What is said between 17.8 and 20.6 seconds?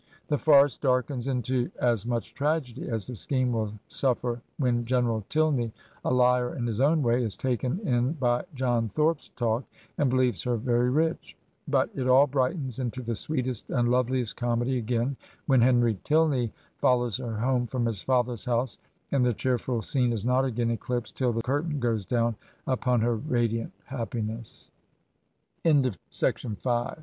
his father's house, and the cheerful scene is not